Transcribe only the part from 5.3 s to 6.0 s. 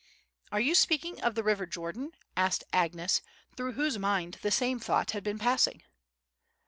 passing.